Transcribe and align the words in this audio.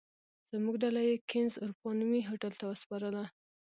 زموږ 0.51 0.75
ډله 0.83 1.01
یې 1.07 1.15
کېنز 1.29 1.53
اروپا 1.63 1.89
نومي 1.99 2.21
هوټل 2.29 2.53
ته 2.59 2.65
وسپارله. 2.71 3.23